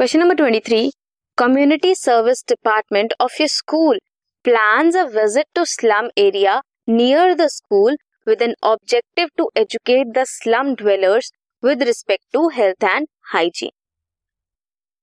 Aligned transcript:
Question 0.00 0.20
number 0.20 0.34
23. 0.34 0.90
Community 1.38 1.94
Service 1.94 2.42
Department 2.42 3.14
of 3.18 3.30
your 3.38 3.48
school 3.48 3.96
plans 4.44 4.94
a 4.94 5.06
visit 5.08 5.46
to 5.54 5.64
slum 5.64 6.10
area 6.18 6.60
near 6.86 7.34
the 7.34 7.48
school 7.48 7.96
with 8.26 8.42
an 8.42 8.54
objective 8.62 9.30
to 9.38 9.48
educate 9.56 10.12
the 10.12 10.26
slum 10.26 10.74
dwellers 10.74 11.30
with 11.62 11.80
respect 11.80 12.24
to 12.34 12.48
health 12.48 12.82
and 12.82 13.06
hygiene. 13.32 13.70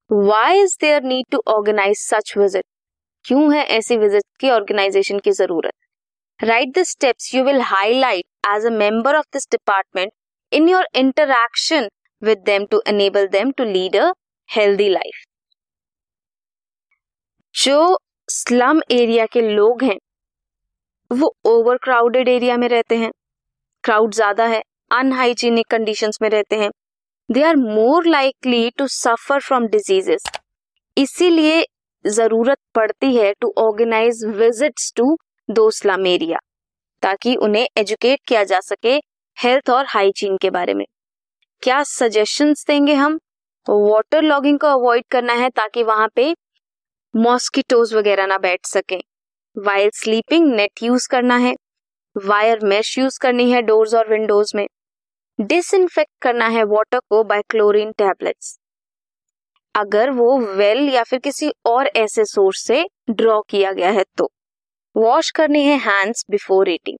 Why 0.09 0.53
is 0.53 0.77
there 0.79 1.01
need 1.01 1.25
to 1.31 1.41
organize 1.47 1.99
such 1.99 2.35
visit? 2.35 2.63
क्यों 3.25 3.53
है 3.53 3.63
ऐसी 3.77 3.97
visit 3.97 4.23
की 4.39 4.49
organisation 4.49 5.19
की 5.25 5.31
जरूरत 5.31 6.43
right 6.43 6.77
the 6.77 6.83
steps 6.87 7.33
you 7.35 7.43
will 7.43 7.61
highlight 7.69 8.25
as 8.55 8.65
a 8.65 8.69
member 8.77 9.15
of 9.15 9.25
this 9.33 9.47
department 9.51 10.11
in 10.51 10.67
your 10.69 10.87
interaction 11.01 11.87
with 12.21 12.43
them 12.45 12.65
to 12.71 12.81
enable 12.87 13.27
them 13.37 13.51
to 13.57 13.63
lead 13.63 13.95
a 13.97 14.11
healthy 14.48 14.88
life 14.88 15.24
जो 17.54 17.98
slum 18.28 18.80
area 18.90 19.24
के 19.26 19.40
लोग 19.42 19.82
हैं, 19.82 19.96
वो 21.10 21.34
ओवर 21.46 21.76
क्राउडेड 21.76 22.28
एरिया 22.28 22.56
में 22.56 22.68
रहते 22.68 22.96
हैं। 22.96 23.10
क्राउड 23.84 24.14
ज़्यादा 24.14 24.46
है 24.46 24.62
अनहाइजीनिक 24.90 25.66
कंडीशंस 25.70 26.18
में 26.22 26.28
रहते 26.30 26.56
हैं। 26.56 26.70
They 27.28 27.42
are 27.42 27.56
more 27.56 28.06
likely 28.06 28.70
to 28.78 28.86
suffer 28.88 29.40
from 29.40 29.66
diseases 29.66 30.22
इसीलिए 30.96 31.64
ज़रूरत 32.04 32.58
पड़ती 32.74 33.14
है 33.16 33.32
to 33.40 33.52
organise 33.58 34.24
visits 34.36 34.92
to 34.96 35.16
the 35.48 35.70
slum 35.72 36.06
area 36.06 36.38
ताकि 37.02 37.34
उन्हें 37.38 37.66
एजुकेट 37.78 38.20
किया 38.28 38.44
जा 38.44 38.60
सके 38.62 38.96
हेल्थ 39.36 39.70
और 39.70 39.86
हाइजीन 39.88 40.36
के 40.36 40.50
बारे 40.50 40.74
में। 40.74 40.84
क्या 41.62 41.82
सजेशंस 41.84 42.64
देंगे 42.68 42.94
हम? 42.94 43.18
वाटर 43.66 44.22
लॉगिंग 44.22 44.58
को 44.58 44.66
अवॉइड 44.66 45.04
करना 45.10 45.32
है 45.32 45.48
ताकि 45.50 45.82
वहाँ 45.82 46.08
पे 46.16 46.34
मॉस्किटोज 47.14 47.94
वगैरह 47.94 48.26
ना 48.26 48.38
बैठ 48.38 48.66
सके। 48.66 48.96
वायर 49.56 49.90
स्लीपिंग 49.94 50.46
नेट 50.54 50.82
यूज़ 50.82 51.08
करना 51.10 51.36
है। 51.36 51.54
वायर 52.16 52.64
मेश 52.64 52.96
यूज़ 52.98 53.18
करनी 53.22 53.50
है 53.50 53.62
डोर्स 53.62 53.94
और 53.94 54.08
विंडोज़ 54.10 54.56
में। 54.56 54.66
डिसइंफेक्ट 55.38 56.10
करना 56.22 56.46
है 56.48 56.64
वाटर 56.64 57.00
को 57.10 57.22
बाय 57.24 57.42
क्लोरीन 57.50 57.92
टैबलेट्स 57.92 58.58
अगर 59.74 60.10
वो 60.10 60.36
वेल 60.56 60.88
या 60.88 61.02
फिर 61.02 61.18
किसी 61.18 61.50
और 61.66 61.86
ऐसे 61.96 62.24
सोर्स 62.24 62.64
से 62.66 62.84
ड्रॉ 63.10 63.40
किया 63.40 63.72
गया 63.72 63.90
है 63.90 64.04
तो। 64.16 64.30
वॉश 64.96 65.30
करने 65.30 65.62
हैं 65.64 65.78
hands 65.80 66.24
before 66.30 66.68
eating 66.68 66.98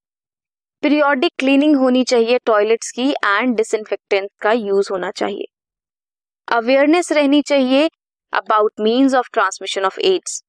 periodic 0.82 1.32
cleaning 1.38 1.76
होनी 1.76 2.04
चाहिए 2.04 2.38
टॉयलेट्स 2.46 2.90
की 2.90 3.10
एंड 3.10 3.56
डिसइंफेक्टेंट 3.56 4.30
का 4.40 4.52
यूज़ 4.52 4.88
होना 4.92 5.10
चाहिए। 5.10 5.46
अवेयरनेस 6.48 7.10
रहनी 7.12 7.40
चाहिए 7.42 7.88
about 8.32 8.80
means 8.80 9.14
of 9.14 9.28
transmission 9.32 9.84
of 9.84 9.98
AIDS 10.06 10.42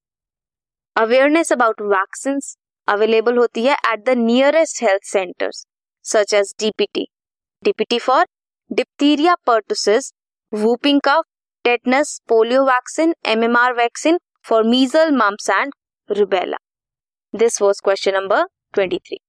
awareness 0.96 1.52
about 1.54 1.82
vaccine 1.90 2.40
available 2.88 3.38
होती 3.38 3.66
है 3.66 3.76
at 3.86 4.04
the 4.06 4.18
nearest 4.18 4.84
health 4.84 5.04
centres 5.08 5.66
such 6.06 6.34
as 6.34 6.54
DPT 6.60 7.06
DPT 7.64 8.00
for 8.00 8.26
diphtheria 8.72 9.36
pertussis 9.48 10.12
whooping 10.54 11.02
cough 11.06 11.24
tetanus 11.66 12.20
polio 12.30 12.64
vaccine 12.66 13.14
or 13.58 13.74
vaccine 13.76 14.20
for 14.46 14.64
measles 14.66 15.12
mumps 15.16 15.50
and 15.50 15.74
rubella 16.10 16.58
this 17.34 17.62
was 17.62 17.82
question 17.84 18.14
number 18.14 18.46
23 18.78 19.29